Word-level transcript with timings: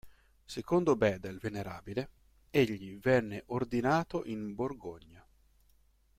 Secondo 0.45 0.95
Beda 0.95 1.29
il 1.29 1.37
Venerabile, 1.37 2.09
egli 2.49 2.97
venne 2.97 3.43
ordinato 3.49 4.23
in 4.25 4.55
Borgogna. 4.55 5.23